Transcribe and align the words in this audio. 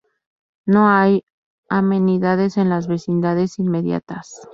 No 0.65 0.89
hay 0.89 1.23
amenidades 1.69 2.57
en 2.57 2.69
las 2.69 2.87
vecindades 2.87 3.59
inmediatas. 3.59 4.49